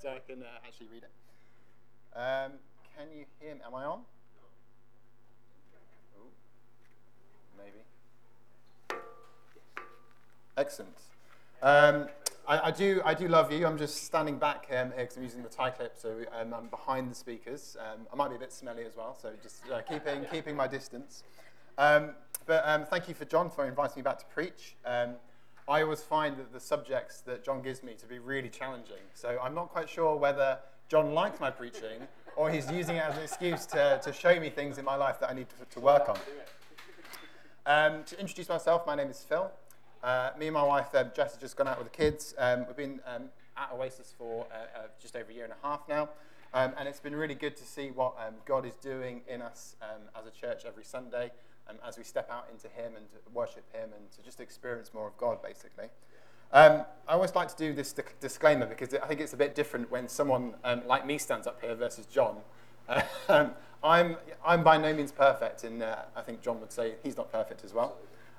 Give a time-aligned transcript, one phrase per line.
[0.00, 1.10] so I can uh, actually read it.
[2.18, 2.52] Um,
[2.96, 3.60] can you hear me?
[3.66, 4.00] Am I on?
[6.18, 6.30] Ooh,
[7.58, 9.00] maybe.
[10.56, 10.96] Excellent.
[11.62, 12.08] Um,
[12.48, 13.66] I, I, do, I do love you.
[13.66, 16.68] I'm just standing back um, here because I'm using the tie clip, so um, I'm
[16.68, 17.76] behind the speakers.
[17.78, 20.66] Um, I might be a bit smelly as well, so just uh, keeping, keeping my
[20.66, 21.24] distance.
[21.76, 22.14] Um,
[22.46, 24.76] but um, thank you for John for inviting me back to preach.
[25.70, 29.04] Um, I always find that the subjects that John gives me to be really challenging.
[29.14, 30.58] So I'm not quite sure whether
[30.88, 34.50] John likes my preaching or he's using it as an excuse to, to show me
[34.50, 36.18] things in my life that I need to, to work on.
[37.66, 39.48] Um, to introduce myself, my name is Phil.
[40.02, 42.34] Uh, me and my wife, uh, Jess, have just gone out with the kids.
[42.36, 43.26] Um, we've been um,
[43.56, 46.08] at Oasis for uh, uh, just over a year and a half now.
[46.52, 49.76] Um, and it's been really good to see what um, God is doing in us
[49.82, 51.30] um, as a church every Sunday
[51.70, 55.06] um, as we step out into Him and worship Him and to just experience more
[55.06, 55.86] of God, basically.
[56.52, 60.08] I always like to do this disclaimer because I think it's a bit different when
[60.08, 60.54] someone
[60.86, 62.38] like me stands up here versus John.
[63.82, 67.30] I'm, I'm by no means perfect, and uh, I think John would say he's not
[67.32, 67.96] perfect as well.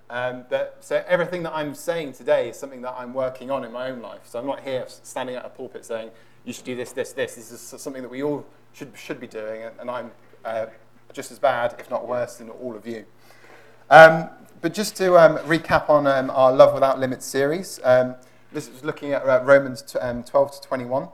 [0.09, 3.72] Um, but, so everything that I'm saying today is something that I'm working on in
[3.72, 4.22] my own life.
[4.26, 6.12] So I'm not here standing at a pulpit saying,
[6.44, 7.36] you should do this, this, this.
[7.36, 10.12] This is something that we all should, should be doing, and I'm
[10.44, 10.66] uh,
[11.14, 13.06] just as bad, if not worse, than all of you.
[13.90, 14.30] Um,
[14.62, 18.16] but just to um, recap on um, our Love Without Limits series, um,
[18.52, 21.09] this is looking at uh, Romans t- um, 12 to 21.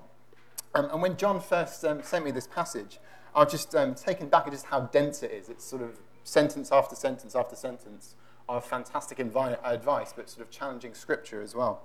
[0.76, 3.00] and when John first sent me this passage,
[3.36, 3.72] I was just
[4.04, 5.50] taken back at just how dense it is.
[5.50, 8.16] It's sort of sentence after sentence after sentence
[8.50, 11.82] of fantastic invi- advice, but sort of challenging scripture as well.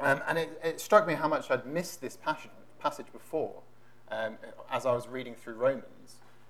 [0.00, 3.62] Um, and it, it, struck me how much I'd missed this passage, passage before
[4.10, 4.36] um,
[4.70, 5.86] as I was reading through Romans.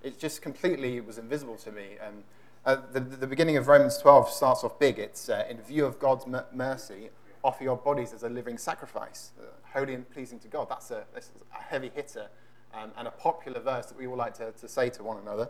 [0.04, 1.96] It just completely was invisible to me.
[2.06, 2.24] Um,
[2.66, 4.98] uh, the, the, beginning of Romans 12 starts off big.
[4.98, 7.08] It's uh, in view of God's m- mercy,
[7.42, 10.68] offer your bodies as a living sacrifice, uh, holy and pleasing to God.
[10.68, 12.28] That's a, that's a heavy hitter
[12.74, 15.48] um, and a popular verse that we all like to, to say to one another.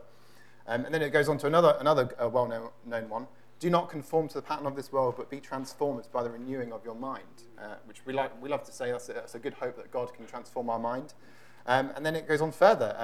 [0.68, 2.46] Um, and then it goes on to another, another uh, well
[2.86, 3.26] known one.
[3.58, 6.72] Do not conform to the pattern of this world, but be transformed by the renewing
[6.72, 9.38] of your mind, uh, which we, like, we love to say that's a, that's a,
[9.40, 11.14] good hope that God can transform our mind.
[11.66, 12.94] Um, and then it goes on further.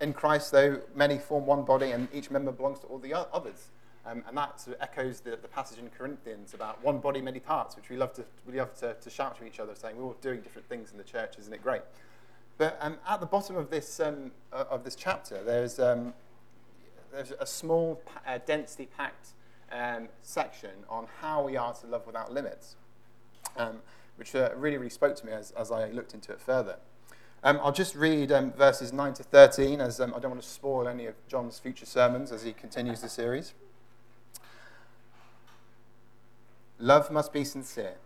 [0.00, 3.68] In Christ, though, many form one body, and each member belongs to all the others.
[4.06, 7.40] Um, and that sort of echoes the, the, passage in Corinthians about one body, many
[7.40, 10.04] parts, which we love to, we love to, to shout to each other, saying we're
[10.04, 11.80] all doing different things in the church, isn't it great?
[12.58, 16.12] But um, at the bottom of this, um, of this chapter, there's um,
[17.14, 19.28] there's a small, uh, densely packed
[19.70, 22.76] um, section on how we are to love without limits,
[23.56, 23.80] um,
[24.16, 26.76] which uh, really, really spoke to me as, as I looked into it further.
[27.46, 30.48] Um, I'll just read um, verses 9 to 13, as um, I don't want to
[30.48, 33.52] spoil any of John's future sermons as he continues the series.
[36.78, 37.96] Love must be sincere.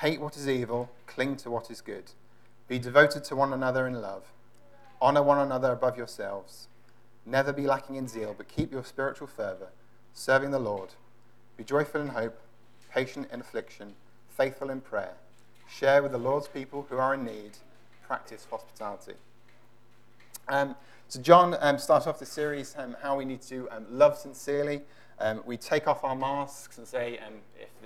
[0.00, 2.10] Hate what is evil, cling to what is good.
[2.66, 4.24] Be devoted to one another in love.
[5.00, 6.66] Honor one another above yourselves.
[7.24, 9.68] Never be lacking in zeal, but keep your spiritual fervor,
[10.12, 10.90] serving the Lord.
[11.56, 12.40] Be joyful in hope,
[12.92, 13.94] patient in affliction,
[14.28, 15.14] faithful in prayer.
[15.68, 17.58] Share with the Lord's people who are in need.
[18.08, 19.12] Practice hospitality.
[20.48, 20.74] Um,
[21.08, 24.80] so, John um, starts off the series um, how we need to um, love sincerely.
[25.18, 27.34] Um, we take off our masks and say, um,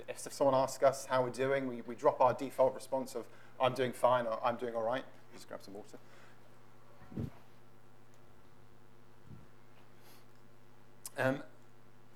[0.07, 3.25] if, if someone asks us how we're doing, we, we drop our default response of,
[3.59, 5.03] I'm doing fine or I'm doing all right.
[5.33, 5.97] Just grab some water.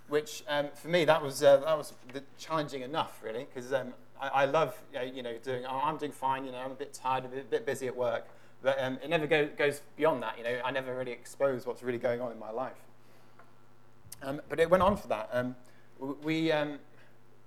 [0.07, 0.43] Which
[0.75, 1.93] for me that was uh, that was
[2.39, 3.73] challenging enough really because
[4.19, 4.77] I, I, love
[5.13, 7.39] you know doing oh, I'm doing fine you know I'm a bit tired a bit,
[7.39, 8.27] a bit busy at work
[8.61, 11.83] but um, it never go, goes beyond that you know I never really expose what's
[11.83, 12.77] really going on in my life
[14.23, 15.55] um, but it went on for that um,
[16.23, 16.79] we um,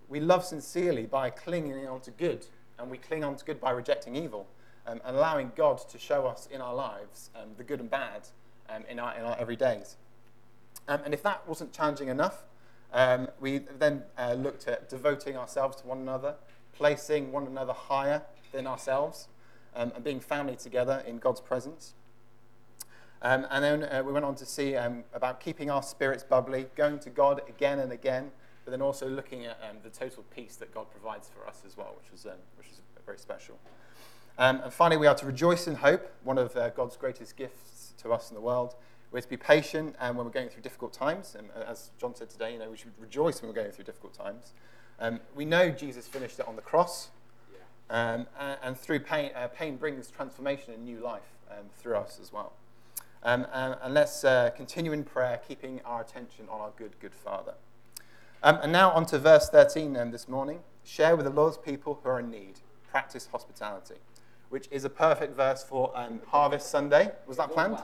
[0.08, 2.46] we love sincerely by clinging on to good
[2.78, 4.46] and we cling on to good by rejecting evil
[4.86, 8.28] and allowing God to show us in our lives the good and bad
[8.88, 9.96] in our in our everydays.
[10.88, 12.42] Um, and if that wasn't challenging enough,
[12.92, 16.34] um, we then uh, looked at devoting ourselves to one another,
[16.72, 18.22] placing one another higher
[18.52, 19.28] than ourselves,
[19.74, 21.94] um, and being family together in God's presence.
[23.22, 26.66] Um, and then uh, we went on to see um, about keeping our spirits bubbly,
[26.74, 28.30] going to God again and again,
[28.64, 31.76] but then also looking at um, the total peace that God provides for us as
[31.76, 32.24] well, which was,
[32.56, 33.58] which was very special.
[34.38, 38.12] and finally, we are to rejoice in hope, one of uh, God's greatest gifts to
[38.12, 38.74] us in the world.
[39.12, 41.34] We're to be patient and when we're going through difficult times.
[41.36, 43.84] And uh, as John said today, you know, we should rejoice when we're going through
[43.84, 44.52] difficult times.
[45.00, 47.08] Um, we know Jesus finished it on the cross.
[47.88, 52.20] Um, and, and, through pain, uh, pain brings transformation and new life um, through us
[52.22, 52.52] as well.
[53.24, 57.14] Um, and, and, let's uh, continue in prayer, keeping our attention on our good, good
[57.14, 57.54] Father.
[58.44, 60.60] Um, and now on to verse 13 um, this morning.
[60.84, 62.60] Share with the Lord's people who are in need.
[62.90, 63.96] Practice hospitality.
[64.50, 67.10] which is a perfect verse for um, Harvest Sunday.
[67.26, 67.78] Was that planned?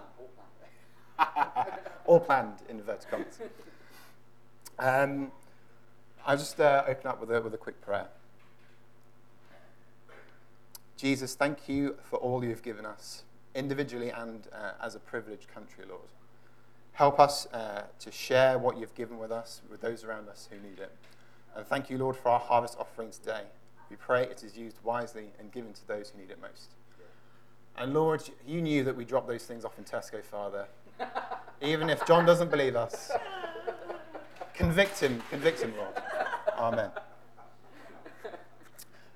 [2.07, 3.39] All planned in inverted commas.
[6.29, 8.09] I'll just uh, open up with a, with a quick prayer.
[10.97, 13.23] Jesus, thank you for all you've given us,
[13.55, 16.09] individually and uh, as a privileged country, Lord.
[16.95, 20.57] Help us uh, to share what you've given with us, with those around us who
[20.69, 20.91] need it.
[21.55, 23.43] And thank you, Lord, for our harvest offering today.
[23.89, 26.71] We pray it is used wisely and given to those who need it most.
[27.79, 30.67] And Lord, you knew that we dropped those things off in Tesco, Father.
[31.63, 33.13] Even if John doesn't believe us,
[34.55, 35.95] convict him, convict him, Lord.
[36.57, 36.91] Amen.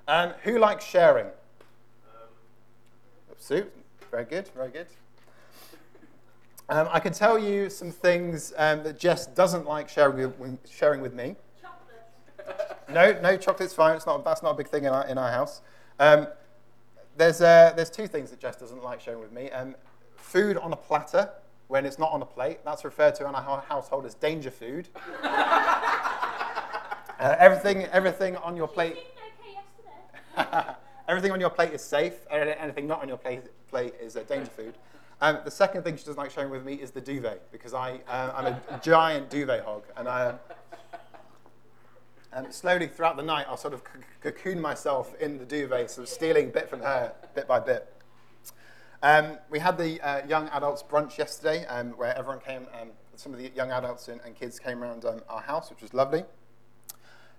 [0.07, 1.27] Um, who likes sharing?
[3.37, 3.65] Sue,
[4.11, 4.87] very good, very good.
[6.69, 11.01] Um, I can tell you some things um, that Jess doesn't like sharing with, sharing
[11.01, 11.35] with me.
[12.89, 13.95] No, no, chocolate's fine.
[13.95, 15.61] It's not, that's not a big thing in our, in our house.
[15.99, 16.27] Um,
[17.17, 19.49] there's, uh, there's two things that Jess doesn't like sharing with me.
[19.51, 19.75] Um,
[20.15, 21.29] food on a platter
[21.67, 22.59] when it's not on a plate.
[22.63, 24.87] That's referred to in our household as danger food.
[27.21, 28.97] uh, everything, everything on your plate.
[31.07, 32.13] everything on your plate is safe.
[32.31, 34.73] Anything not on your plate, plate is uh, danger food.
[35.21, 37.99] Um, the second thing she doesn't like sharing with me is the duvet because I,
[38.07, 40.33] uh, I'm a giant duvet hog, and I,
[42.33, 43.83] um, slowly throughout the night, I'll sort of
[44.21, 47.93] cocoon myself in the duvet, sort of stealing bit from her, bit by bit.
[49.03, 52.65] Um, we had the uh, young adults brunch yesterday, um, where everyone came.
[52.81, 55.83] Um, some of the young adults and, and kids came around um, our house, which
[55.83, 56.23] was lovely.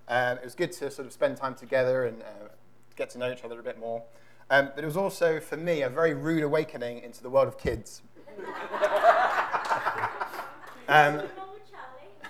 [0.09, 2.49] Um, it was good to sort of spend time together and uh,
[2.97, 4.03] get to know each other a bit more.
[4.51, 7.59] Um, but it was also, for me, a very rude awakening into the world of
[7.59, 8.03] kids.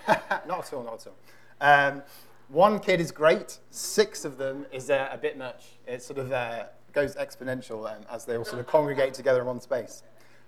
[0.46, 1.16] not at all, not at all.
[1.60, 2.02] Um,
[2.48, 3.58] one kid is great.
[3.70, 5.78] Six of them is uh, a bit much.
[5.86, 9.46] It sort of uh, goes exponential um, as they all sort of congregate together in
[9.46, 10.02] one space.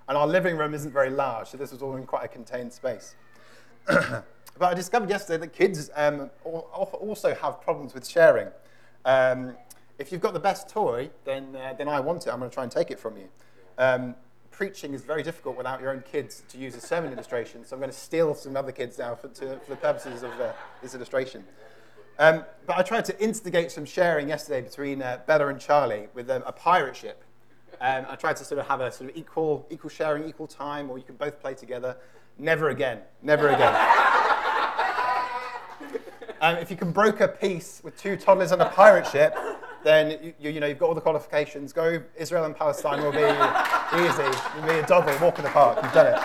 [0.09, 2.73] And our living room isn't very large, so this was all in quite a contained
[2.73, 3.15] space.
[4.59, 8.49] but I discovered yesterday that kids um, also have problems with sharing.
[9.05, 9.57] Um,
[9.99, 12.31] if you've got the best toy, then, uh, then I want it.
[12.31, 13.29] I'm going to try and take it from you.
[13.79, 14.15] Um,
[14.51, 17.81] preaching is very difficult without your own kids to use as sermon illustration, so I'm
[17.81, 20.95] going to steal some other kids now for, to, for the purposes of uh, this
[20.95, 21.45] illustration.
[22.19, 26.31] Um, but I tried to instigate some sharing yesterday between uh, Bella and Charlie with
[26.31, 27.25] um, a pirate ship.
[27.81, 30.89] Um, I tried to sort of have a sort of equal, equal sharing, equal time,
[30.89, 31.97] or you can both play together.
[32.39, 33.01] Never again.
[33.23, 34.13] Never again.
[36.45, 39.35] Um, if you can broker peace with two toddlers on a pirate ship,
[39.83, 41.73] then you, you, know you've got all the qualifications.
[41.73, 43.19] Go Israel and Palestine will be
[44.05, 44.39] easy.
[44.55, 45.83] You'll be a doggle, walk in the park.
[45.83, 46.23] You've done it.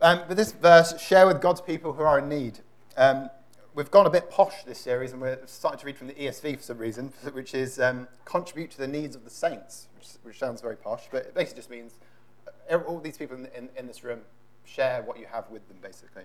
[0.00, 2.60] Um, but this verse, share with God's people who are in need.
[2.96, 3.30] Um,
[3.74, 6.58] we've gone a bit posh this series, and we're starting to read from the ESV
[6.58, 10.38] for some reason, which is um, contribute to the needs of the saints, which, which,
[10.38, 11.94] sounds very posh, but it basically just means
[12.70, 14.20] uh, all these people in, in, in this room
[14.64, 16.22] share what you have with them, basically.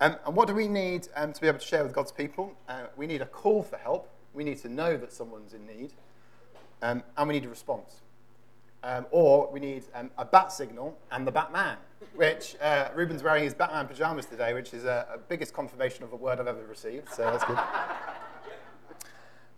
[0.00, 2.54] Um, and what do we need um, to be able to share with God's people?
[2.68, 4.08] Uh, we need a call for help.
[4.32, 5.92] We need to know that someone's in need.
[6.80, 8.00] Um, and we need a response.
[8.82, 11.76] Um, or we need um, a bat signal and the Batman,
[12.14, 16.14] which uh, Ruben's wearing his Batman pajamas today, which is a, a, biggest confirmation of
[16.14, 17.12] a word I've ever received.
[17.12, 17.58] So that's good.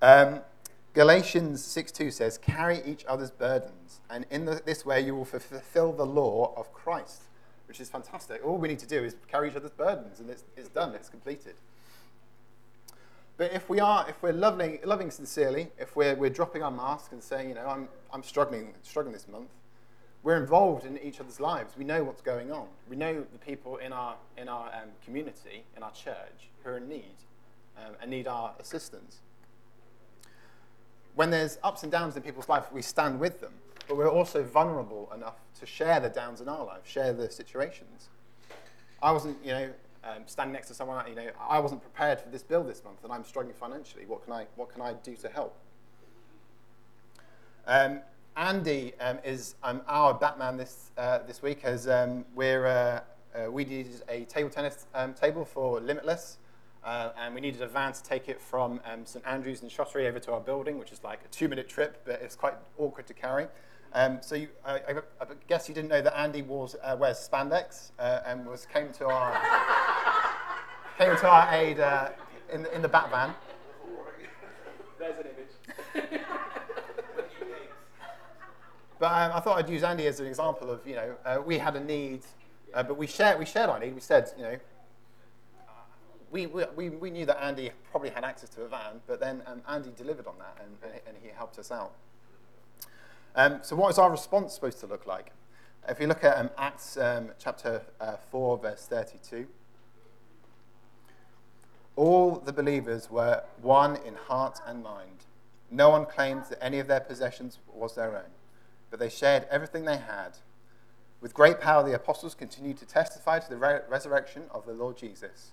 [0.02, 0.40] Um,
[0.92, 5.92] Galatians 6.2 says, Carry each other's burdens, and in the, this way you will fulfill
[5.92, 7.28] the law of Christ
[7.72, 8.44] which is fantastic.
[8.44, 11.08] All we need to do is carry each other's burdens, and it's, it's done, it's
[11.08, 11.54] completed.
[13.38, 17.12] But if we are, if we're loving, loving sincerely, if we're, we're dropping our mask
[17.12, 19.48] and saying, you know, I'm, I'm struggling, struggling this month,
[20.22, 21.72] we're involved in each other's lives.
[21.74, 22.66] We know what's going on.
[22.90, 26.76] We know the people in our, in our um, community, in our church, who are
[26.76, 27.16] in need
[27.78, 29.20] um, and need our assistance.
[31.14, 33.54] When there's ups and downs in people's life, we stand with them
[33.88, 38.08] but we're also vulnerable enough to share the downs in our life, share the situations.
[39.02, 39.70] I wasn't, you know,
[40.04, 43.04] um, standing next to someone, you know, I wasn't prepared for this bill this month,
[43.04, 44.04] and I'm struggling financially.
[44.06, 45.56] What can I, what can I do to help?
[47.66, 48.00] Um,
[48.36, 53.00] Andy um, is um, our Batman this uh, this week, as um, we're uh,
[53.38, 56.38] uh, we needed a table tennis um, table for Limitless,
[56.82, 60.18] uh, and we needed a van to take it from St Andrews in Shottery over
[60.18, 63.46] to our building, which is like a two-minute trip, but it's quite awkward to carry.
[63.94, 64.80] Um, so you, I,
[65.20, 68.90] I, guess you didn't know that Andy wears, uh, wears spandex uh, and was came
[68.94, 69.32] to our
[70.98, 72.08] came to our aid uh,
[72.50, 73.34] in, in the bat van.
[74.98, 76.10] There's an image.
[78.98, 81.58] but um, I thought I'd use Andy as an example of you know uh, we
[81.58, 82.22] had a need,
[82.72, 83.94] uh, but we shared we shared our need.
[83.94, 84.56] We said you know
[86.30, 89.60] we, we, we knew that Andy probably had access to a van, but then um,
[89.68, 91.92] Andy delivered on that and, and he helped us out.
[93.34, 95.32] Um, so, what is our response supposed to look like?
[95.88, 99.46] If you look at um, Acts um, chapter uh, 4, verse 32,
[101.96, 105.24] all the believers were one in heart and mind.
[105.70, 108.30] No one claimed that any of their possessions was their own,
[108.90, 110.36] but they shared everything they had.
[111.20, 114.96] With great power, the apostles continued to testify to the re- resurrection of the Lord
[114.96, 115.52] Jesus.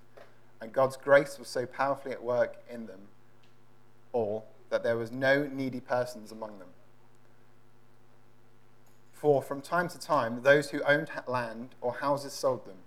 [0.59, 3.07] And God's grace was so powerfully at work in them
[4.11, 6.67] all that there was no needy persons among them.
[9.19, 12.77] For from time to time, those who owned land or houses sold them,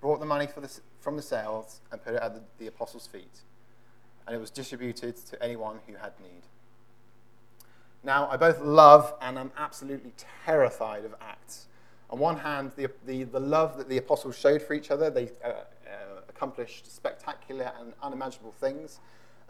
[0.00, 3.42] brought the money the, from the sales, and put it at the, the apostles' feet.
[4.26, 6.44] And it was distributed to anyone who had need.
[8.02, 10.14] Now, I both love and am absolutely
[10.46, 11.66] terrified of Acts.
[12.08, 15.28] On one hand, the, the, the love that the apostles showed for each other, they
[15.44, 15.62] uh, uh,
[16.26, 18.98] accomplished spectacular and unimaginable things.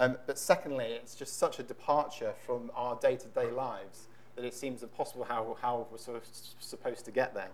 [0.01, 4.45] Um, but secondly, it's just such a departure from our day to day lives that
[4.45, 6.23] it seems impossible how, how we're sort of
[6.59, 7.51] supposed to get there.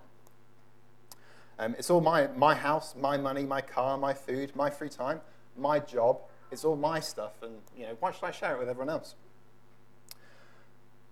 [1.58, 5.20] Um, it's all my, my house, my money, my car, my food, my free time,
[5.56, 6.20] my job.
[6.50, 9.16] It's all my stuff, and you know, why should I share it with everyone else?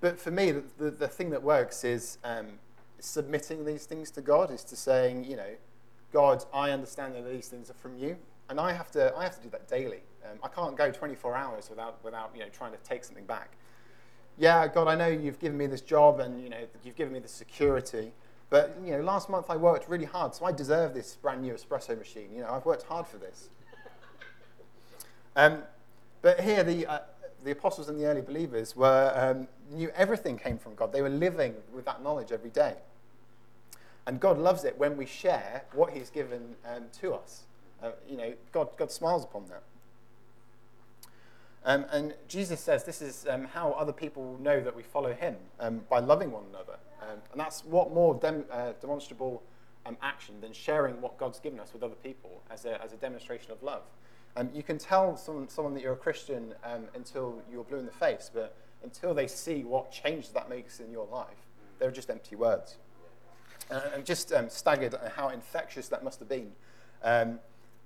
[0.00, 2.58] But for me, the, the, the thing that works is um,
[3.00, 5.50] submitting these things to God, is to saying, you know,
[6.12, 8.16] God, I understand that these things are from you,
[8.48, 10.02] and I have to, I have to do that daily.
[10.24, 13.56] Um, I can't go 24 hours without, without you know, trying to take something back.
[14.38, 17.20] Yeah, God, I know you've given me this job, and you know, you've given me
[17.20, 18.12] this security,
[18.50, 21.54] but you know, last month I worked really hard, so I deserve this brand new
[21.54, 22.28] espresso machine.
[22.34, 23.48] You know, I've worked hard for this.
[25.36, 25.62] Um,
[26.22, 26.98] but here, the, uh,
[27.44, 30.92] the apostles and the early believers were, um, knew everything came from God.
[30.92, 32.74] They were living with that knowledge every day.
[34.06, 37.42] And God loves it when we share what He's given um, to us.
[37.82, 39.62] Uh, you know, God, God smiles upon that.
[41.66, 45.34] Um, and Jesus says this is um, how other people know that we follow Him
[45.58, 46.78] um, by loving one another.
[47.02, 49.42] Um, and that's what more dem- uh, demonstrable
[49.84, 52.96] um, action than sharing what God's given us with other people as a, as a
[52.96, 53.82] demonstration of love.
[54.36, 56.54] Um, you can tell someone, someone that you're a Christian
[56.94, 58.54] until you're blue in the face, but
[58.84, 62.76] until they see what change that makes in your life, they're just empty words.
[63.70, 66.52] And I'm just staggered at how infectious that must have been.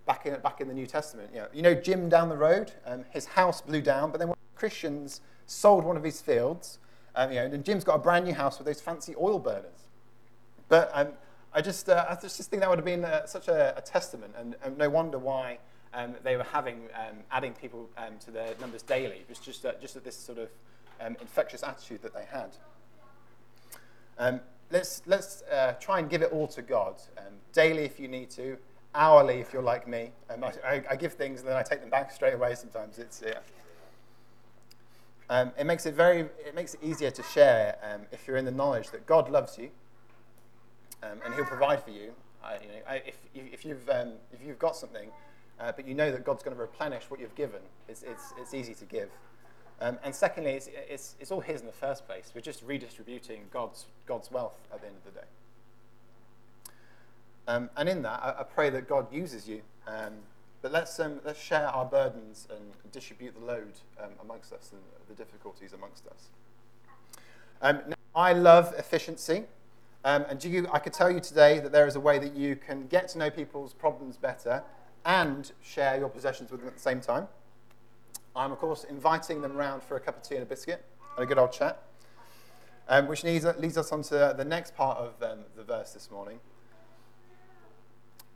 [0.07, 2.73] Back, in, back in the New Testament, you know, you know Jim down the road,
[2.85, 6.79] um, his house blew down, but then Christians sold one of his fields,
[7.15, 9.87] um, you know, and Jim's got a brand new house with those fancy oil burners.
[10.69, 11.09] But um,
[11.53, 14.35] I just, uh, I just think that would have been uh, such a, a, testament,
[14.39, 15.59] and, and no wonder why
[15.95, 19.17] um, they were having um, adding people um, to their numbers daily.
[19.17, 20.49] It was just uh, just this sort of
[21.21, 22.51] infectious attitude that they had.
[24.73, 28.31] Let's let's uh, try and give it all to God um, daily if you need
[28.31, 28.57] to,
[28.95, 30.11] hourly if you're like me.
[30.29, 32.55] I, I, I, give things and then I take them back straight away.
[32.55, 33.39] Sometimes it's yeah.
[35.57, 37.77] it makes it very it makes it easier to share
[38.11, 39.71] if you're in the knowledge that God loves you
[41.03, 42.13] and He'll provide for you.
[42.63, 43.89] you know, if, if, you've,
[44.33, 45.09] if you've got something,
[45.59, 47.61] uh, but you know that God's going to replenish what you've given.
[47.89, 49.11] It's, it's, it's easy to give.
[49.81, 52.33] Um, and secondly, it's, it's, it's all His in the first place.
[52.35, 55.27] We're just redistributing God's, God's wealth at the end of the day.
[57.51, 59.63] Um, and in that, I, I, pray that God uses you.
[59.85, 60.13] Um,
[60.63, 64.81] but let's, um, let's share our burdens and distribute the load um, amongst us and
[65.09, 66.29] the difficulties amongst us.
[67.61, 69.47] Um, now, I love efficiency.
[70.05, 72.87] and you, I could tell you today that there is a way that you can
[72.87, 74.63] get to know people's problems better
[75.05, 77.27] and share your possessions with them at the same time.
[78.37, 80.85] I'm, of course, inviting them round for a cup of tea and a biscuit
[81.17, 81.83] and a good old chat,
[82.89, 86.13] um, which leads, leads, us on to the next part of um, the verse this
[86.13, 86.39] morning,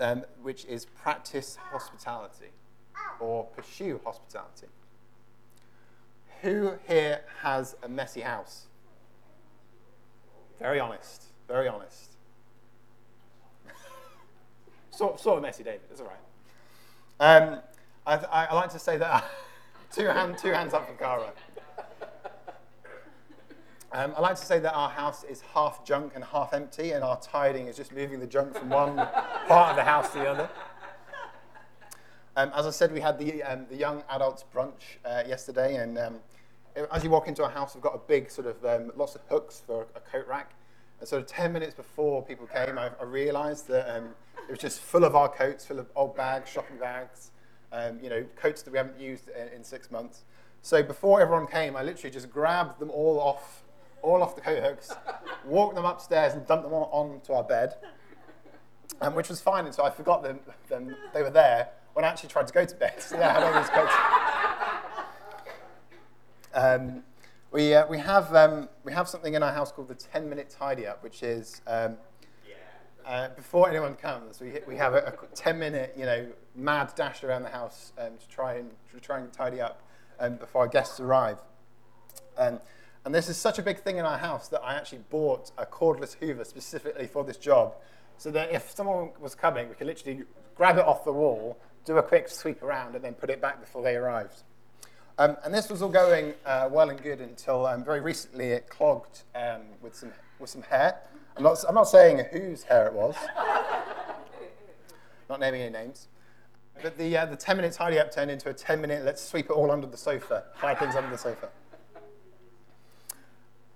[0.01, 2.51] um, which is practice hospitality
[3.21, 4.67] or pursue hospitality.
[6.43, 8.67] Who here has a messy house?
[10.59, 12.13] Very honest, very honest.
[14.91, 16.17] sort, sort of messy, David, it's all right.
[17.21, 17.61] Um,
[18.07, 19.25] I, I, like to say that
[19.93, 21.33] two, hand, two hands up for Cara.
[23.95, 27.05] Um, I like to say that our house is half junk and half empty, and
[27.05, 28.97] our tidying is just moving the junk from one
[29.47, 30.51] part of the house to the other.
[32.37, 35.97] Um, as I said, we had the, um, the young adults brunch uh, yesterday, and
[35.97, 36.17] um,
[36.93, 39.21] as you walk into our house, we've got a big sort of um, lots of
[39.29, 40.55] hooks for a coat rack.
[40.99, 44.09] And sort of 10 minutes before people came, I, I realized that um,
[44.49, 47.31] it was just full of our coats, full of old bags, shopping bags,
[47.71, 50.25] um, you know, coats that we haven't used in, in, six months.
[50.63, 53.64] So before everyone came, I literally just grabbed them all off,
[54.05, 54.93] all off the coat hooks,
[55.45, 57.75] walked them upstairs and dumped them on, onto our bed,
[59.01, 59.65] um, which was fine.
[59.65, 62.65] And so I forgot them, them, they were there when I actually tried to go
[62.65, 62.95] to bed.
[63.01, 63.93] So, yeah, I had all these quotes.
[66.55, 67.03] Um,
[67.51, 70.51] we, uh, we, have, um, we have something in our house called the 10 minute
[70.51, 71.97] tidy up, which is um,
[73.07, 77.23] uh, before anyone comes, we, we have a, a 10 minute you know, mad dash
[77.23, 79.83] around the house um, to, try and, to try and tidy up
[80.21, 81.39] um, before our guests arrive.
[83.05, 85.67] And this is such a big thing in our house that I actually bought a
[85.67, 87.75] cordless Hoover specifically for this job,
[88.17, 90.23] so that if someone was coming, we could literally
[90.55, 93.61] grab it off the wall, do a quick sweep around, and then put it back
[93.61, 94.43] before they arrived.
[95.19, 98.69] Um, and this was all going uh, well and good until um, very recently it
[98.69, 100.99] clogged um, with, some, with some hair.
[101.37, 103.17] I'm not, I'm not saying whose hair it was,
[105.29, 106.09] not naming any names.
[106.83, 109.47] But the, uh, the 10 minute tidy up turned into a 10 minute let's sweep
[109.47, 111.49] it all under the sofa, hide things under the sofa.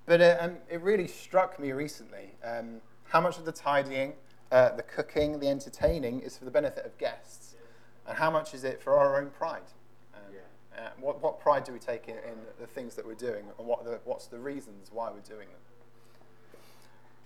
[0.09, 4.15] But uh, um, it really struck me recently um, how much of the tidying,
[4.51, 7.57] uh, the cooking, the entertaining is for the benefit of guests,
[8.07, 9.61] and how much is it for our own pride?
[10.15, 10.81] Um, yeah.
[10.81, 13.67] uh, what, what, pride do we take in, in, the things that we're doing, and
[13.67, 16.61] what the, what's the reasons why we're doing them?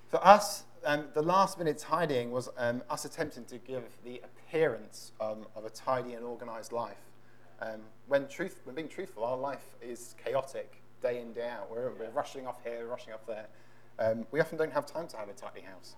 [0.09, 5.13] For us, um, the last minute tidying was um, us attempting to give the appearance
[5.21, 6.99] um, of a tidy and organized life.
[7.61, 11.71] Um, when, truth, when being truthful, our life is chaotic day in, day out.
[11.71, 13.47] We're, we're rushing off here, rushing off there.
[13.99, 15.97] Um, we often don't have time to have a tidy house.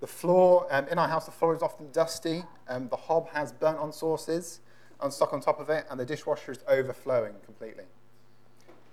[0.00, 2.42] The floor, um, in our house, the floor is often dusty.
[2.68, 4.60] Um, the hob has burnt on sauces
[5.00, 7.84] and stuck on top of it, and the dishwasher is overflowing completely.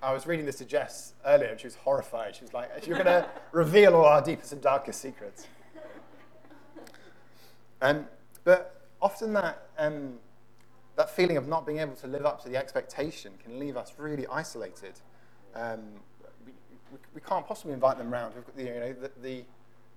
[0.02, 2.36] I was reading this to Jess earlier, and she was horrified.
[2.36, 5.48] She was like, You're going to reveal all our deepest and darkest secrets.
[7.82, 8.06] Um,
[8.44, 10.20] but often that, um,
[11.00, 13.94] that feeling of not being able to live up to the expectation can leave us
[13.98, 15.00] really isolated.
[15.56, 15.80] Um,
[16.46, 16.52] we,
[17.16, 18.34] we, can't possibly invite them round.
[18.58, 19.44] You know, the, the,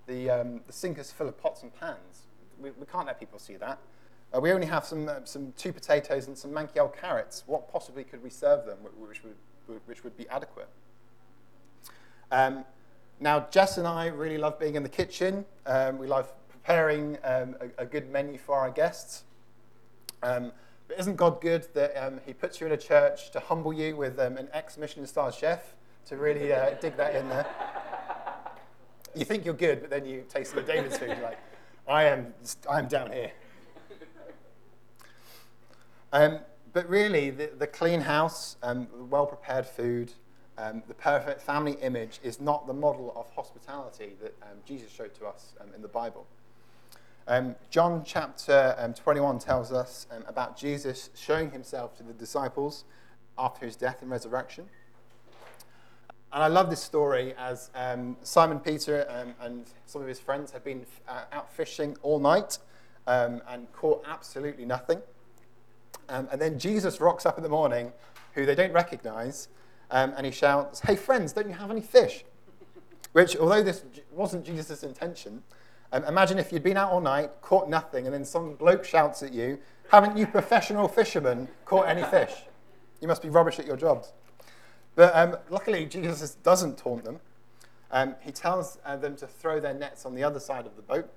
[0.07, 2.29] the, um, the sink is full of pots and pans.
[2.57, 3.81] We, we can't let people see that.
[4.33, 7.43] Uh, we only have some, uh, some two potatoes and some manky old carrots.
[7.47, 10.69] What possibly could we serve them which would, which would be adequate?
[12.31, 12.65] Um,
[13.19, 15.47] now, Jess and I really love being in the kitchen.
[15.67, 19.25] Um, we love preparing um, a, a, good menu for our guests.
[20.89, 23.97] But isn't God good that um, He puts you in a church to humble you
[23.97, 25.75] with um, an ex Michelin star chef
[26.07, 27.47] to really uh, dig that in there?
[29.15, 31.09] You think you're good, but then you taste the David's food.
[31.09, 31.39] You're like,
[31.87, 32.33] I am,
[32.71, 33.33] I am down here.
[36.13, 36.41] Um,
[36.73, 40.13] but really, the, the clean house, um, well prepared food,
[40.59, 45.15] um, the perfect family image is not the model of hospitality that um, Jesus showed
[45.15, 46.27] to us in the Bible.
[47.29, 52.85] Um, John chapter um, 21 tells us um, about Jesus showing himself to the disciples
[53.39, 54.67] after his death and resurrection.
[56.33, 60.51] And I love this story as um, Simon Peter um, and some of his friends
[60.51, 62.59] had been uh, out fishing all night
[63.07, 65.01] um, and caught absolutely nothing.
[66.09, 67.93] and then Jesus rocks up in the morning,
[68.35, 69.49] who they don't recognize,
[69.91, 72.25] and he shouts, Hey, friends, don't you have any fish?
[73.13, 75.43] Which, although this wasn't Jesus' intention,
[75.93, 79.23] um, imagine if you'd been out all night, caught nothing, and then some bloke shouts
[79.23, 79.59] at you,
[79.91, 82.33] Haven't you professional fishermen caught any fish?
[83.03, 84.15] You must be rubbish at your jobs.
[84.95, 87.21] But um, luckily, Jesus doesn't taunt them.
[87.91, 90.83] Um, he tells uh, them to throw their nets on the other side of the
[90.83, 91.13] boat.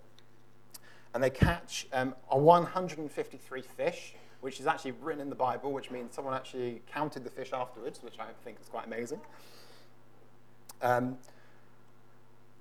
[1.14, 5.90] And they catch um, a 153 fish, which is actually written in the Bible, which
[5.90, 9.22] means someone actually counted the fish afterwards, which I think is quite amazing.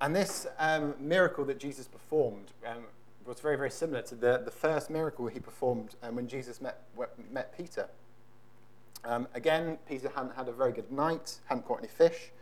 [0.04, 2.84] And this um, miracle that Jesus performed um,
[3.24, 6.82] was very, very similar to the, the first miracle he performed um, when Jesus met,
[7.32, 7.88] met Peter.
[9.06, 12.32] Um, again, Peter hadn't had a very good night, hadn't caught any fish.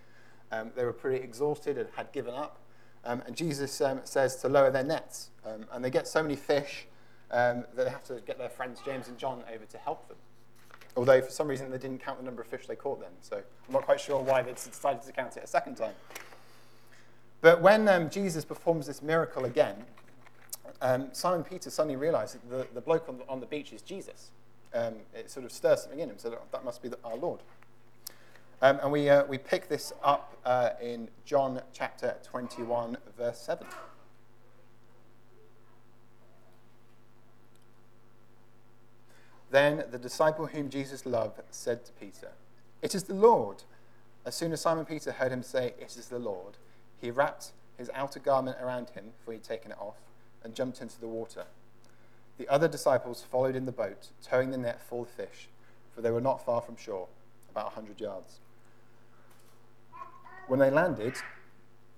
[0.51, 2.59] Um, they were pretty exhausted and had given up.
[3.05, 5.31] Um, and Jesus says to lower their nets.
[5.45, 6.89] and they get so many fish
[7.31, 10.17] that they have to get their friends James and John over to help them.
[10.97, 13.13] Although for some reason they didn't count the number of fish they caught then.
[13.21, 15.95] So I'm not quite sure why they decided to count it a second time.
[17.43, 19.85] But when um, Jesus performs this miracle again,
[20.81, 23.83] um, Simon Peter suddenly realizes that the, the bloke on the, on the beach is
[23.83, 24.31] Jesus.
[24.73, 27.17] Um, it sort of stirs something in him, so that, that must be the, our
[27.17, 27.41] Lord.
[28.63, 33.67] Um, and we, uh, we pick this up uh, in John chapter 21, verse 7.
[39.51, 42.31] Then the disciple whom Jesus loved said to Peter,
[42.81, 43.65] It is the Lord.
[44.25, 46.57] As soon as Simon Peter heard him say, It is the Lord,
[47.03, 49.97] he wrapped his outer garment around him, for he had taken it off,
[50.43, 51.45] and jumped into the water.
[52.39, 55.49] The other disciples followed in the boat, towing the net full of fish,
[55.95, 57.09] for they were not far from shore,
[57.51, 58.39] about a hundred yards.
[60.47, 61.15] When they landed,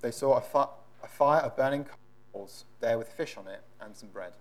[0.00, 0.68] they saw a, fi-
[1.02, 1.86] a fire of burning
[2.32, 4.32] coals there with fish on it and some bread.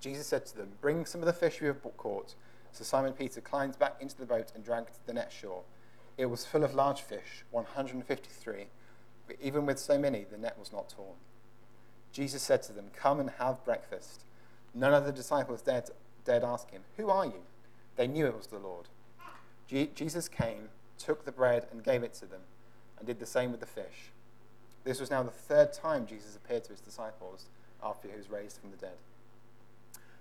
[0.00, 2.34] Jesus said to them, Bring some of the fish we have caught.
[2.72, 5.62] So Simon Peter climbed back into the boat and dragged the net ashore.
[6.18, 8.66] It was full of large fish, 153, but
[9.42, 11.16] even with so many, the net was not torn.
[12.12, 14.24] Jesus said to them, Come and have breakfast.
[14.74, 15.90] None of the disciples dared,
[16.24, 17.42] dared ask him, Who are you?
[17.96, 18.86] They knew it was the Lord.
[19.68, 22.42] Je- Jesus came, took the bread, and gave it to them,
[22.98, 24.12] and did the same with the fish.
[24.84, 27.46] This was now the third time Jesus appeared to his disciples
[27.82, 28.96] after he was raised from the dead.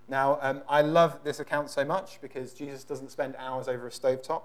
[0.07, 3.91] Now, um, I love this account so much because Jesus doesn't spend hours over a
[3.91, 4.43] stovetop.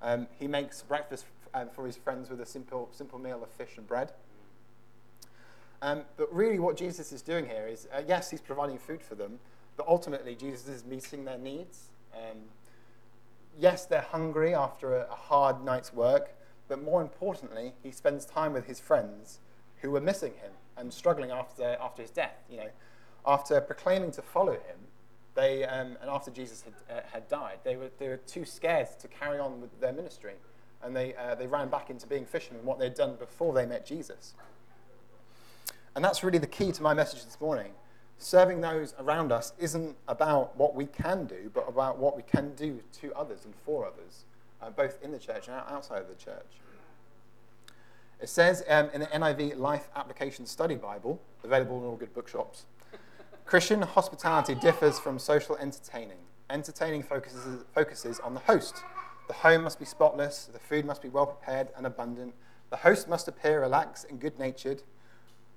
[0.00, 3.76] Um, he makes breakfast um, for his friends with a simple, simple meal of fish
[3.76, 4.12] and bread.
[5.80, 9.14] Um, but really, what Jesus is doing here is uh, yes, he's providing food for
[9.14, 9.38] them,
[9.76, 11.90] but ultimately, Jesus is meeting their needs.
[12.14, 12.38] Um,
[13.58, 16.34] yes, they're hungry after a, a hard night's work,
[16.68, 19.40] but more importantly, he spends time with his friends
[19.82, 22.42] who were missing him and struggling after, after his death.
[22.48, 22.70] You know,
[23.26, 24.88] after proclaiming to follow him,
[25.34, 28.88] they, um, and after Jesus had, uh, had died, they were, they were too scared
[29.00, 30.34] to carry on with their ministry.
[30.84, 33.86] And they, uh, they ran back into being fishermen, what they'd done before they met
[33.86, 34.34] Jesus.
[35.96, 37.72] And that's really the key to my message this morning.
[38.18, 42.54] Serving those around us isn't about what we can do, but about what we can
[42.54, 44.24] do to others and for others,
[44.62, 46.46] uh, both in the church and outside of the church.
[48.20, 52.64] It says um, in the NIV Life Application Study Bible, available in all good bookshops,
[53.44, 56.16] Christian hospitality differs from social entertaining.
[56.48, 58.76] Entertaining focuses, focuses on the host.
[59.26, 62.34] The home must be spotless, the food must be well prepared and abundant,
[62.70, 64.82] the host must appear relaxed and good natured.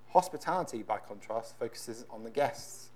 [0.09, 2.91] Hospitality, by contrast, focuses on the guests.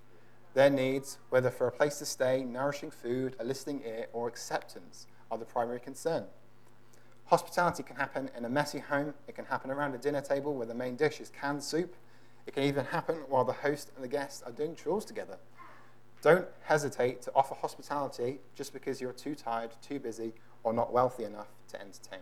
[0.54, 5.08] Their needs, whether for a place to stay, nourishing food, a listening ear, or acceptance,
[5.30, 6.26] are the primary concern.
[7.26, 10.68] Hospitality can happen in a messy home, it can happen around a dinner table where
[10.68, 11.96] the main dish is canned soup,
[12.46, 15.38] it can even happen while the host and the guest are doing chores together.
[16.22, 21.24] Don't hesitate to offer hospitality just because you're too tired, too busy, or not wealthy
[21.24, 22.20] enough to entertain.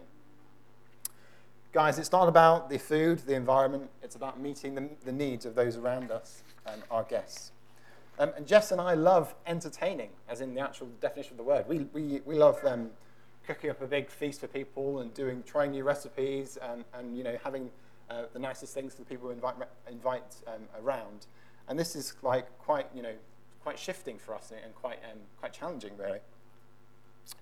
[1.72, 5.54] Guys, it's not about the food, the environment, it's about meeting the, the needs of
[5.54, 7.52] those around us and our guests.
[8.18, 11.68] Um, and Jess and I love entertaining, as in the actual definition of the word.
[11.68, 12.90] We, we, we love um,
[13.46, 17.24] cooking up a big feast for people and doing trying new recipes and, and you
[17.24, 17.70] know having
[18.10, 19.56] uh, the nicest things for the people we invite,
[19.90, 21.28] invite um, around.
[21.68, 23.14] And this is like quite, you know,
[23.62, 26.20] quite shifting for us and quite, um, quite challenging, really.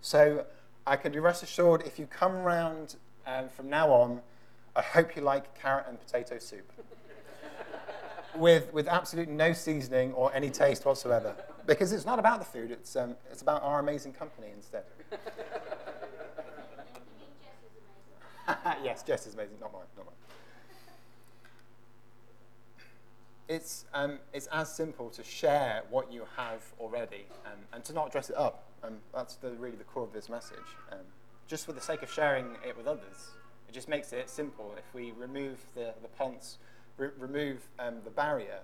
[0.02, 0.46] So
[0.88, 2.96] I can be rest assured if you come around
[3.26, 4.22] um, from now on,
[4.74, 6.72] I hope you like carrot and potato soup.
[8.38, 11.36] with, with absolutely no seasoning or any taste whatsoever.
[11.66, 14.86] Because it's not about the food, it's, um, it's about our amazing company instead.
[18.82, 20.16] yes, Jess is amazing, not mine, not mine.
[23.48, 28.12] It's, um, it's as simple to share what you have already um, and to not
[28.12, 28.64] dress it up.
[28.84, 30.58] Um, that's the, really the core of this message.
[30.92, 31.00] Um,
[31.48, 33.32] just for the sake of sharing it with others,
[33.68, 34.76] it just makes it simple.
[34.78, 36.58] If we remove the, the ponce,
[36.98, 38.60] re- remove um, the barrier,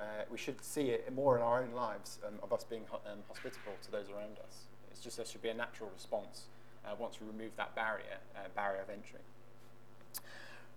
[0.00, 3.00] uh, we should see it more in our own lives um, of us being ho-
[3.28, 4.66] hospitable to those around us.
[4.90, 6.44] It's just there should be a natural response
[6.84, 9.20] uh, once we remove that barrier, uh, barrier of entry.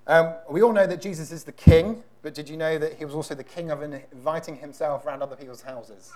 [0.09, 3.05] Um, we all know that Jesus is the king, but did you know that he
[3.05, 6.11] was also the king of inviting himself around other people's houses?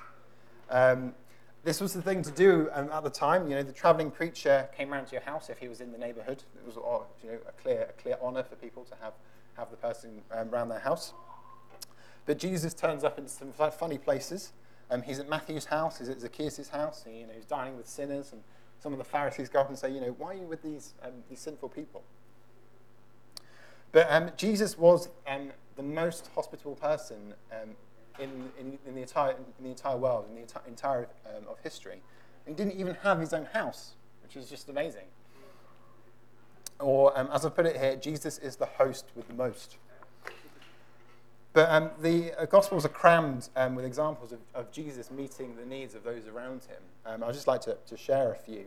[0.72, 1.14] Um,
[1.64, 3.48] this was the thing to do um, at the time.
[3.48, 6.00] You know, the traveling preacher came around to your house if he was in the
[6.00, 6.42] neighborhood.
[6.56, 9.14] It was oh, you know, a clear, a clear honor for people to have,
[9.58, 11.14] have the person um, around their house.
[12.26, 14.54] But Jesus turns up in some funny places.
[14.90, 17.88] Um, he's at Matthew's house, he's at Zacchaeus' house, he, you know, he's dining with
[17.88, 18.42] sinners, and
[18.80, 20.96] some of the Pharisees go up and say, you know, why are you with these,
[21.04, 22.02] um, these sinful people?
[23.94, 27.70] But um, Jesus was um, the most hospitable person um,
[28.20, 28.30] in,
[28.60, 32.02] in, in, the entire, in the entire world, in the enti- entire um, of history.
[32.46, 35.06] he didn't even have his own house, which is just amazing.
[36.80, 39.78] Or, um, as I put it here, Jesus is the host with the most.
[41.54, 45.94] But um, the uh, Gospels are crammed with examples of, of, Jesus meeting the needs
[45.94, 47.22] of those around him.
[47.24, 48.66] I'd just like to, to share a few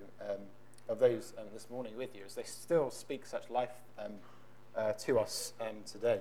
[0.88, 3.72] of those this morning with you, as they still speak such life
[4.76, 6.20] uh, to us um, today.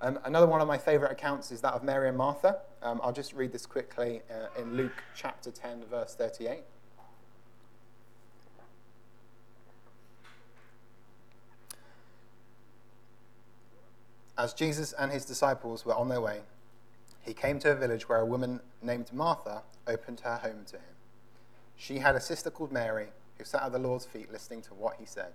[0.00, 2.58] Um, another one of my favourite accounts is that of Mary and Martha.
[2.82, 6.62] Um, I'll just read this quickly uh, in Luke chapter 10, verse 38.
[14.36, 16.40] As Jesus and his disciples were on their way,
[17.20, 20.96] he came to a village where a woman named Martha opened her home to him.
[21.76, 24.96] She had a sister called Mary who sat at the Lord's feet listening to what
[24.98, 25.34] he said.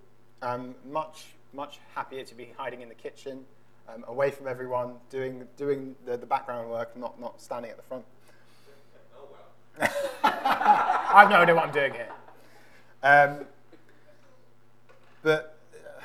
[0.41, 3.45] I'm much, much happier to be hiding in the kitchen,
[3.87, 7.83] um, away from everyone, doing, doing the, the background work, not, not standing at the
[7.83, 8.05] front.
[9.15, 9.89] Oh well.
[10.23, 12.09] I have no idea what I'm doing here.
[13.03, 13.45] Um,
[15.23, 16.01] but uh,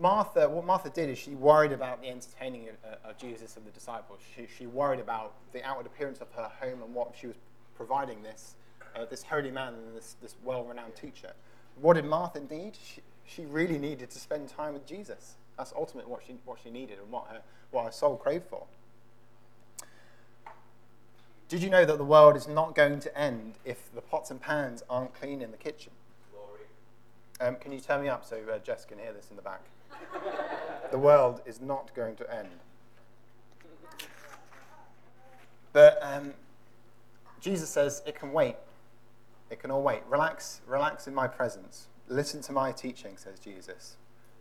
[0.00, 3.66] Martha, what Martha did is she worried about the entertaining of, uh, of Jesus and
[3.66, 4.20] the disciples.
[4.34, 7.36] She, she worried about the outward appearance of her home and what she was
[7.76, 8.54] providing this,
[8.94, 11.32] uh, this holy man and this, this well-renowned teacher.
[11.80, 12.76] What did Martha need?
[12.82, 15.34] She, she really needed to spend time with Jesus.
[15.56, 18.64] That's ultimately what she, what she needed and what her, what her soul craved for.
[21.48, 24.40] Did you know that the world is not going to end if the pots and
[24.40, 25.92] pans aren't clean in the kitchen?
[27.40, 29.60] Um, can you turn me up so uh, Jess can hear this in the back?
[30.90, 32.48] the world is not going to end.
[35.72, 36.34] But um,
[37.40, 38.56] Jesus says it can wait.
[39.52, 40.00] It can all wait.
[40.08, 41.88] Relax, relax in my presence.
[42.08, 43.98] Listen to my teaching, says Jesus.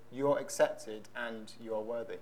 [0.09, 2.19] You're accepted and you're worthy.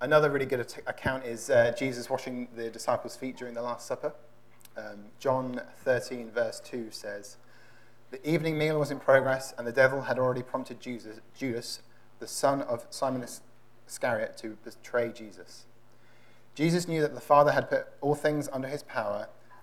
[0.00, 4.14] Another really good account is uh, Jesus washing the disciples' feet during the Last Supper.
[4.74, 7.36] Um, John 13, verse 2 says,
[8.10, 11.82] The evening meal was in progress, and the devil had already prompted Judas, Judas
[12.18, 13.26] the son of Simon
[13.86, 15.66] Iscariot, to betray Jesus.
[16.54, 19.28] Jesus knew that the Father had put all things under his power,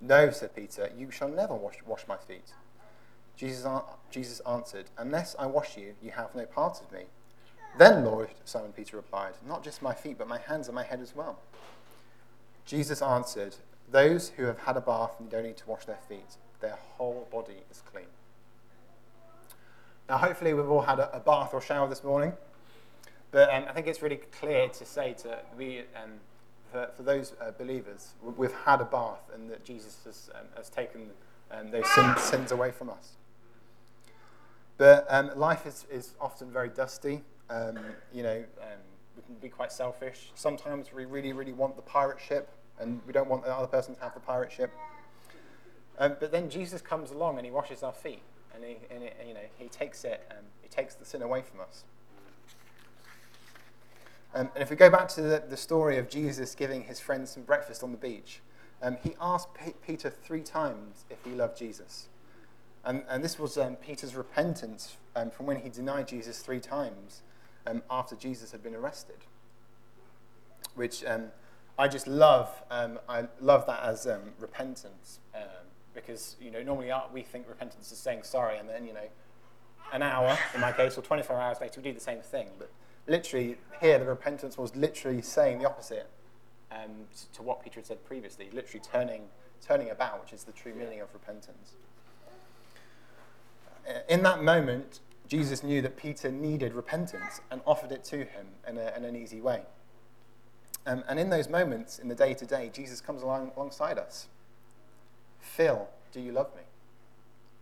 [0.00, 2.52] No, said Peter, you shall never wash, wash my feet.
[3.36, 3.66] Jesus,
[4.10, 7.04] Jesus answered, Unless I wash you, you have no part of me.
[7.76, 11.00] Then, Lord, Simon Peter replied, Not just my feet, but my hands and my head
[11.00, 11.38] as well.
[12.64, 13.56] Jesus answered,
[13.90, 17.28] Those who have had a bath and don't need to wash their feet, their whole
[17.30, 18.06] body is clean.
[20.08, 22.32] Now, hopefully, we've all had a, a bath or shower this morning,
[23.30, 26.12] but um, I think it's really clear to say to we, um,
[26.70, 30.68] for, for those uh, believers, we've had a bath and that Jesus has, um, has
[30.68, 31.10] taken
[31.50, 33.16] um, those sins, sins away from us.
[34.76, 37.22] But um, life is, is often very dusty.
[37.50, 37.78] Um,
[38.12, 38.78] you know, um,
[39.16, 40.30] we can be quite selfish.
[40.34, 43.94] Sometimes we really, really want the pirate ship, and we don't want the other person
[43.96, 44.70] to have the pirate ship.
[45.98, 48.22] Um, but then Jesus comes along and he washes our feet,
[48.54, 51.42] and he, and he you know, he takes it, and he takes the sin away
[51.42, 51.82] from us.
[54.34, 57.30] Um, and if we go back to the, the, story of Jesus giving his friends
[57.30, 58.40] some breakfast on the beach,
[58.82, 62.08] um, he asked P- Peter three times if he loved Jesus.
[62.84, 67.22] And, and this was um, Peter's repentance um, from when he denied Jesus three times
[67.66, 69.16] um, after Jesus had been arrested.
[70.74, 71.24] Which um,
[71.78, 72.50] I just love.
[72.70, 74.06] I love that as
[74.38, 75.20] repentance
[75.94, 79.08] because you know normally we think repentance is saying sorry, and then you know
[79.92, 82.48] an hour in my case or 24 hours later we do the same thing.
[82.58, 82.70] But
[83.08, 86.08] literally here the repentance was literally saying the opposite
[86.70, 89.22] um, to what Peter had said previously, literally turning,
[89.66, 91.72] turning about, which is the true meaning of repentance.
[94.08, 98.76] In that moment, Jesus knew that Peter needed repentance and offered it to him in,
[98.76, 99.62] a, in an easy way.
[100.86, 104.26] Um, and in those moments, in the day to day, Jesus comes along, alongside us.
[105.38, 106.62] Phil, do you love me?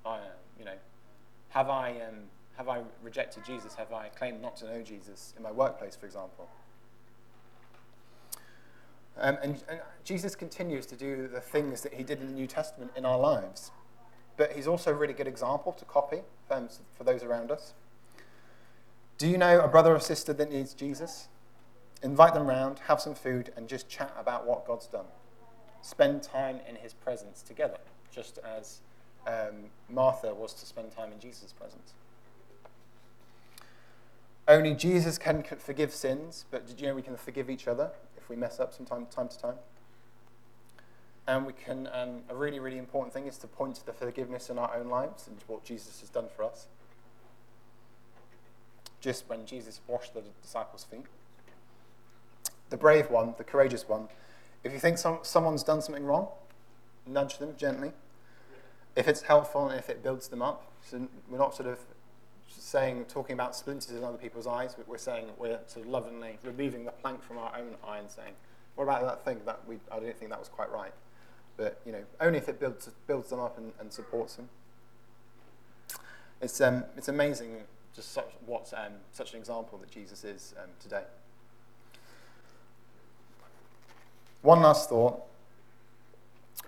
[0.05, 0.21] I, uh,
[0.59, 0.77] you know,
[1.49, 2.25] have I um,
[2.57, 3.75] have I rejected Jesus?
[3.75, 6.49] Have I claimed not to know Jesus in my workplace, for example?
[9.19, 12.47] Um, and, and, Jesus continues to do the things that he did in the New
[12.47, 13.71] Testament in our lives.
[14.37, 17.75] But he's also a really good example to copy um, for those around us.
[19.19, 21.29] Do you know a brother or sister that needs Jesus?
[22.03, 25.07] Invite them round, have some food, and just chat about what God's done.
[25.81, 27.79] Spend time in his presence together,
[28.11, 28.81] just as
[29.27, 31.95] um, Martha was to spend time in Jesus' presence.
[34.49, 38.29] Only Jesus can forgive sins, but did you know we can forgive each other if
[38.29, 39.57] we mess up from time, time to time?
[41.27, 44.49] And we can, um, a really, really important thing is to point to the forgiveness
[44.49, 46.69] in our own lives and what Jesus has done for us.
[49.01, 51.07] Just when Jesus washed the disciples' feet.
[52.71, 54.09] the brave one, the courageous one.
[54.65, 56.29] If you think some, someone's done something wrong,
[57.07, 57.93] nudge them gently.
[58.97, 61.79] If it's helpful and if it builds them up, so we're not sort of
[62.49, 66.39] saying, talking about splinters in other people's eyes, but we're saying we're sort of lovingly
[66.43, 68.33] removing the plank from our own eye and saying,
[68.75, 70.93] what about that thing that we, I didn't think that was quite right.
[71.57, 74.49] But, you know, only if it builds, builds them up and, and supports them.
[76.43, 77.63] It's, um, it's amazing
[77.95, 81.05] just such, what um, such an example that Jesus is um, today.
[84.43, 85.23] One last thought.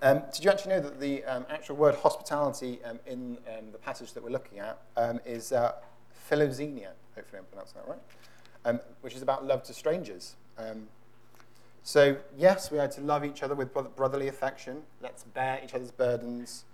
[0.01, 3.79] Um, did you actually know that the um, actual word hospitality um, in um, the
[3.79, 5.73] passage that we're looking at um, is uh,
[6.31, 6.91] philoxenia?
[7.17, 8.01] Hopefully, I'm pronouncing that right.
[8.65, 10.37] Um, which is about love to strangers.
[11.83, 14.83] So, yes, we are to love each other with brotherly affection.
[15.01, 16.65] Let's bear each other's burdens,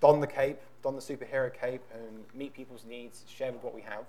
[0.00, 3.82] don the cape, don the superhero cape, and meet people's needs, share with what we
[3.82, 4.04] have.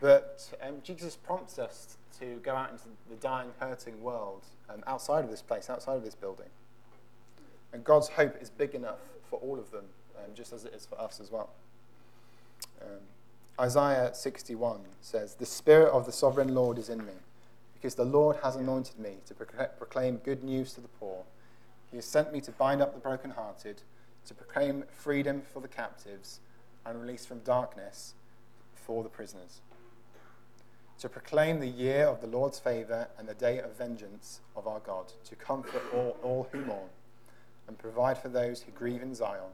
[0.00, 0.50] But
[0.82, 4.42] Jesus prompts us to go out into the dying, hurting world
[4.88, 6.48] outside of this place, outside of this building.
[7.72, 9.84] And God's hope is big enough for all of them,
[10.16, 11.50] um, just as it is for us as well.
[12.80, 13.00] Um,
[13.60, 17.12] Isaiah 61 says, The Spirit of the sovereign Lord is in me,
[17.74, 21.24] because the Lord has anointed me to proclaim good news to the poor.
[21.90, 23.82] He has sent me to bind up the brokenhearted,
[24.26, 26.40] to proclaim freedom for the captives,
[26.86, 28.14] and release from darkness
[28.74, 29.60] for the prisoners
[30.98, 34.80] to proclaim the year of the Lord's favour and the day of vengeance of our
[34.80, 36.88] God, to comfort all, all who mourn,
[37.68, 39.52] and provide for those who grieve in Zion,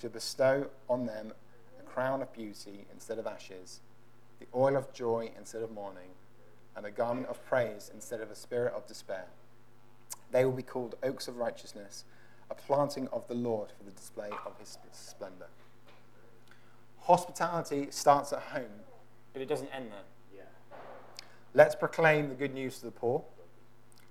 [0.00, 1.32] to bestow on them
[1.80, 3.80] a crown of beauty instead of ashes,
[4.40, 6.10] the oil of joy instead of mourning,
[6.76, 9.26] and a garment of praise instead of a spirit of despair.
[10.32, 12.04] They will be called oaks of righteousness,
[12.50, 15.48] a planting of the Lord for the display of his splendour.
[17.02, 18.82] Hospitality starts at home,
[19.32, 20.00] but it doesn't end there.
[21.54, 23.22] Let's proclaim the good news to the poor.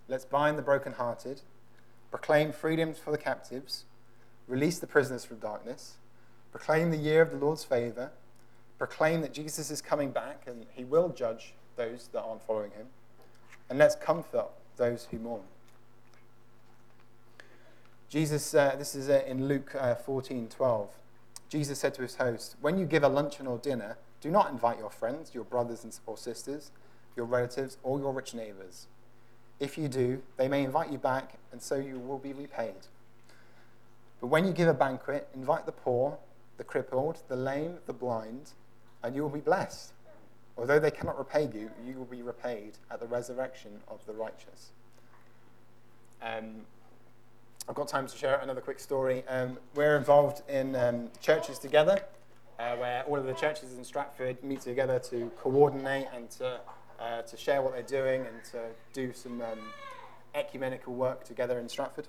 [0.08, 1.42] Let's bind the brokenhearted,
[2.12, 3.86] proclaim freedoms for the captives,
[4.48, 5.96] release the prisoners from darkness,
[6.52, 8.12] proclaim the year of the Lord's favor,
[8.78, 12.88] proclaim that Jesus is coming back and he will judge those that aren't following him,
[13.70, 15.42] and let's comfort those who mourn.
[18.10, 20.90] Jesus, uh, this is uh, in Luke uh, 14 12.
[21.48, 24.78] Jesus said to his host, When you give a luncheon or dinner, do not invite
[24.78, 26.72] your friends, your brothers and or sisters
[27.16, 28.88] your relatives, or your rich neighbors.
[29.62, 32.74] If you do, they may invite you back, and so you will be repaid.
[34.20, 36.18] But when you give a banquet, invite the poor,
[36.58, 38.54] the crippled, the lame, the blind,
[39.04, 39.94] and you will be blessed.
[40.58, 44.72] Although they cannot repay you, you will be repaid at the resurrection of the righteous.
[46.24, 46.62] Um,
[47.70, 49.24] I've got time to share another quick story.
[49.28, 52.02] Um, we're involved in um, churches together,
[52.58, 56.60] uh, where all of the churches in Stratford meet together to coordinate and to
[57.02, 58.60] uh, to share what they're doing and to
[58.94, 59.60] do some um,
[60.36, 62.08] ecumenical work together in Stratford.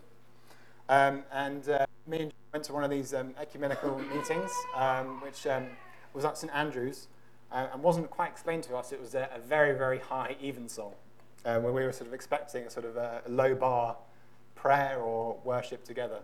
[0.89, 5.21] Um, and uh, me and John went to one of these um, ecumenical meetings, um,
[5.23, 5.67] which um,
[6.13, 7.09] was at St Andrews,
[7.51, 8.93] uh, and wasn't quite explained to us.
[8.93, 10.93] It was a, a very, very high evensong,
[11.45, 13.97] uh, where we were sort of expecting a sort of a, low bar
[14.55, 16.21] prayer or worship together.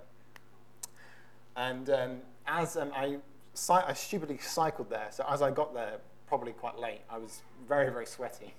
[1.56, 3.18] And um, as I,
[3.70, 7.00] I stupidly cycled there, so as I got there, probably quite late.
[7.10, 8.52] I was very, very sweaty.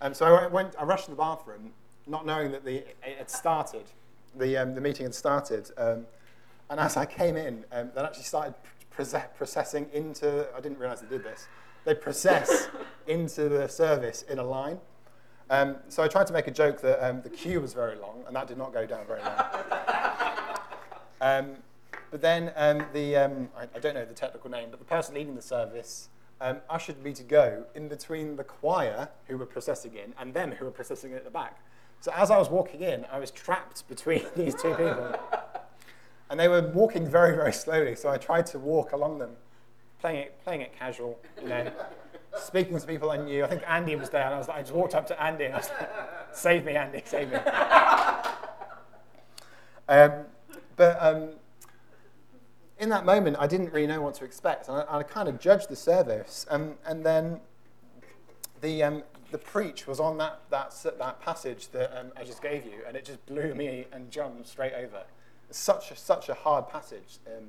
[0.00, 1.72] Um, so I went, I rushed to the bathroom,
[2.06, 3.84] not knowing that the, it had started,
[4.36, 5.70] the, um, the meeting had started.
[5.76, 6.06] Um,
[6.70, 8.54] and as I came in, um, they actually started
[9.36, 11.48] processing into, I didn't realize they did this,
[11.84, 12.68] they process
[13.06, 14.78] into the service in a line.
[15.50, 18.22] Um, so I tried to make a joke that um, the queue was very long,
[18.28, 19.34] and that did not go down very long.
[22.12, 22.52] but then
[22.92, 26.08] the, I, I don't know the technical name, but the person leading the service
[26.40, 30.52] um, ushered me to go in between the choir who were processing in and them
[30.52, 31.58] who were processing at the back.
[32.00, 35.14] So as I was walking in, I was trapped between these two people.
[36.30, 39.32] and they were walking very, very slowly, so I tried to walk along them,
[40.00, 41.70] playing it, playing it casual, you know,
[42.38, 43.44] speaking to people I knew.
[43.44, 45.44] I think Andy was there, and I was like, I just walked up to Andy
[45.44, 45.90] and I was like,
[46.32, 47.36] save me, Andy, save me.
[49.88, 50.12] um,
[50.76, 51.30] but um,
[52.80, 54.68] in that moment, I didn't really know what to expect.
[54.68, 56.46] And I, I kind of judged the service.
[56.48, 57.40] Um, and then
[58.62, 62.64] the, um, the preach was on that, that, that passage that um, I just gave
[62.64, 65.02] you, and it just blew me and John straight over.
[65.50, 67.18] Such a, such a hard passage.
[67.26, 67.48] Um,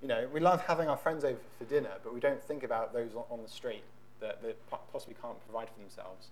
[0.00, 2.92] you know, we love having our friends over for dinner, but we don't think about
[2.92, 3.82] those on, the street
[4.20, 4.56] that, that
[4.92, 6.28] possibly can't provide for themselves.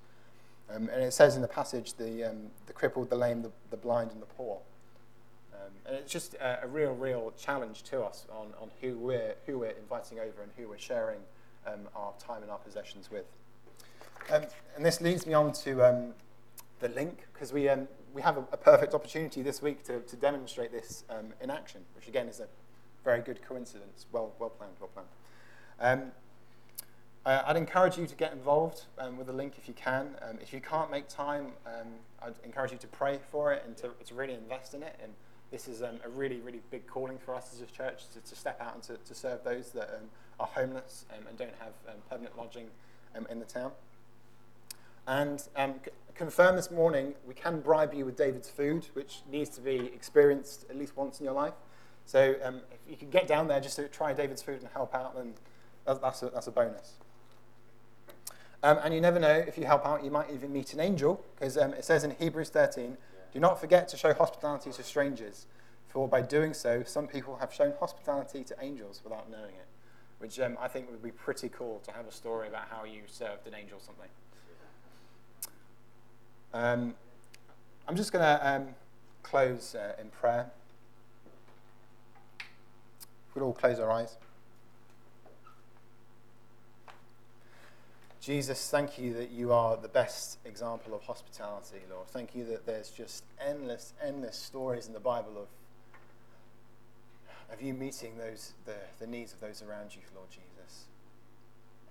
[0.70, 2.32] Um, and it says in the passage the,
[2.66, 4.60] the crippled, the lame, the, the blind, and the poor.
[5.88, 9.58] And it's just a, a, real, real challenge to us on, on who, we're, who
[9.58, 11.20] we're inviting over and who we're sharing
[11.66, 13.24] um, our time and our possessions with.
[14.30, 14.42] Um,
[14.76, 16.12] and this leads me on to um,
[16.80, 20.16] the link because we, um, we have a, a, perfect opportunity this week to, to
[20.16, 22.48] demonstrate this um, in action, which again is a
[23.02, 24.04] very good coincidence.
[24.12, 26.12] Well, well planned, well planned.
[27.24, 30.16] Uh, I'd encourage you to get involved um, with the link if you can.
[30.22, 31.88] Um, if you can't make time, um,
[32.22, 34.98] I'd encourage you to pray for it and to, to really invest in it.
[35.02, 35.12] And
[35.50, 38.36] this is um, a really, really big calling for us as a church to, to
[38.36, 41.72] step out and to, to serve those that um, are homeless um, and don't have
[42.10, 42.66] permanent lodging
[43.30, 43.72] in the town.
[45.06, 49.60] And c- confirm this morning, we can bribe you with David's food, which needs to
[49.60, 51.54] be experienced at least once in your life.
[52.04, 52.36] So
[52.86, 55.34] if you can get down there just to try David's food and help out, then
[55.86, 56.94] that's a, that's a bonus.
[58.62, 61.24] Um, and you never know, if you help out, you might even meet an angel,
[61.34, 62.96] because um, it says in Hebrews 13,
[63.38, 65.46] do not forget to show hospitality to strangers,
[65.86, 69.66] for by doing so, some people have shown hospitality to angels without knowing it,
[70.18, 73.02] which um, I think would be pretty cool to have a story about how you
[73.06, 74.08] served an angel or something.
[76.52, 76.94] Um,
[77.86, 78.74] I'm just going to um,
[79.22, 80.50] close uh, in prayer.
[83.36, 84.16] We'll all close our eyes.
[88.28, 92.08] Jesus, thank you that you are the best example of hospitality, Lord.
[92.08, 95.48] Thank you that there's just endless, endless stories in the Bible of,
[97.50, 100.88] of you meeting those, the, the needs of those around you, Lord Jesus.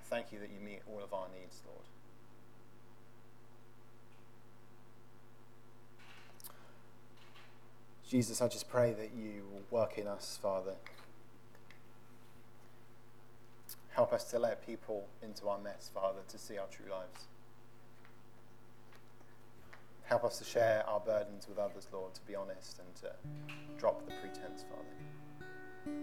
[0.03, 1.85] Thank you that you meet all of our needs, Lord.
[8.07, 10.73] Jesus, I just pray that you work in us, Father.
[13.97, 17.25] Help us to let people into our mess, Father, to see our true lives.
[20.03, 23.11] Help us to share our burdens with others, Lord, to be honest and to
[23.79, 25.95] drop the pretense, Father.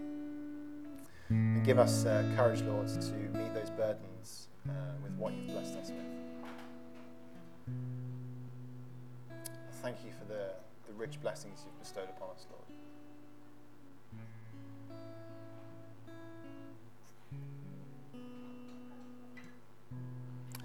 [1.29, 5.77] And give us uh, courage, Lord, to meet those burdens uh, with what you've blessed
[5.77, 7.75] us with.
[9.81, 10.49] Thank you for the,
[10.85, 12.65] the rich blessings you've bestowed upon us, Lord.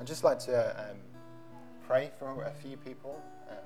[0.01, 0.97] I'd just like to um,
[1.87, 3.23] pray for a few people.
[3.51, 3.57] Um,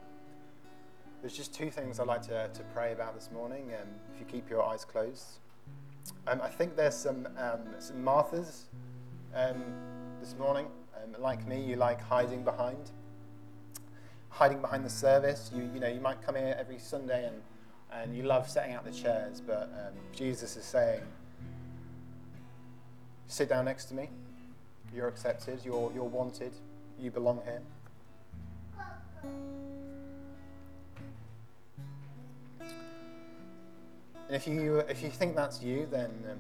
[1.20, 4.26] there's just two things I'd like to, to pray about this morning, um, if you
[4.26, 5.38] keep your eyes closed.
[6.26, 8.62] Um, I think there's some, um, some Marthas
[9.32, 9.62] um,
[10.20, 10.66] this morning.
[11.20, 12.90] like me, you like hiding behind.
[14.30, 15.52] Hiding behind the service.
[15.54, 17.42] You, you know, you might come here every Sunday and,
[17.92, 19.70] and you love setting out the chairs, but
[20.12, 21.02] Jesus is saying,
[23.28, 24.10] sit down next to me.
[24.94, 25.58] You're accepted.
[25.64, 26.52] You're, you're wanted.
[27.00, 27.60] You belong here.
[34.26, 36.38] And if you, if you think that's you, then um,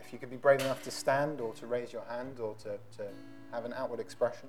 [0.00, 2.78] if you could be brave enough to stand or to raise your hand or to,
[2.96, 3.08] to
[3.52, 4.48] have an outward expression.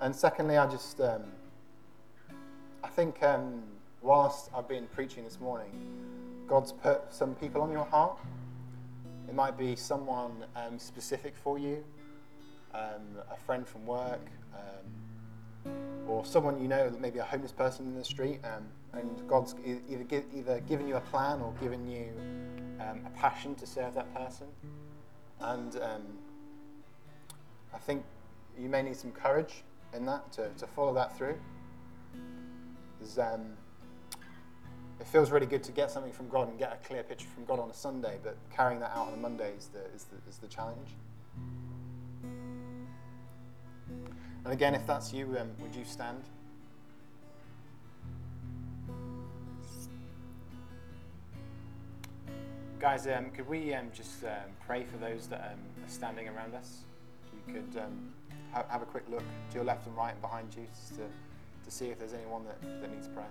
[0.00, 1.24] And secondly, I just, um,
[2.82, 3.62] I think um,
[4.00, 5.70] whilst I've been preaching this morning,
[6.46, 8.18] God's put some people on your heart.
[9.28, 11.84] It might be someone um, specific for you,
[12.72, 15.72] um, a friend from work, um,
[16.08, 19.54] or someone you know, that maybe a homeless person in the street, um, and God's
[19.66, 22.08] either, give, either given you a plan or given you
[22.80, 24.46] a passion to serve that person.
[25.42, 25.78] And
[27.74, 28.02] I think
[28.58, 29.62] you may need some courage
[29.94, 31.36] in that, to, to follow that through.
[33.18, 33.52] Um,
[35.00, 37.44] it feels really good to get something from God and get a clear picture from
[37.44, 40.16] God on a Sunday, but carrying that out on a Monday is the, is the,
[40.28, 40.90] is the challenge.
[44.44, 46.22] And again, if that's you, um, would you stand?
[52.78, 54.30] Guys, um, could we um, just um,
[54.66, 56.78] pray for those that um, are standing around us?
[57.26, 58.12] If you could um,
[58.52, 61.02] have a quick look to your left and right and behind you to,
[61.64, 63.26] to see if there's anyone that, that needs prayer.